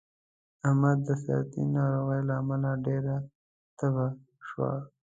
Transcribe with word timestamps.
احمد 0.67 0.97
د 1.07 1.09
سرطان 1.23 1.67
ناروغۍ 1.75 2.21
له 2.27 2.33
امله 2.41 2.71
ډېر 2.85 3.03
بته 3.77 4.03
شو 4.47 4.67